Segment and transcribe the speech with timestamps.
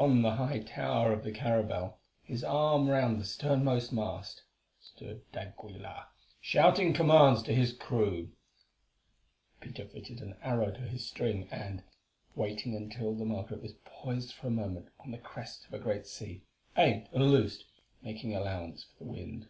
[0.00, 4.42] On the high tower of the caravel, his arm round the sternmost mast,
[4.80, 6.08] stood d'Aguilar,
[6.40, 8.32] shouting commands to his crew.
[9.60, 11.84] Peter fitted an arrow to his string and,
[12.34, 16.04] waiting until the Margaret was poised for a moment on the crest of a great
[16.08, 16.42] sea,
[16.76, 17.66] aimed and loosed,
[18.02, 19.48] making allowance for the wind.